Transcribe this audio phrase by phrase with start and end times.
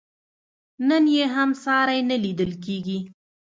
[0.89, 2.99] نن یې هم ساری نه لیدل کېږي.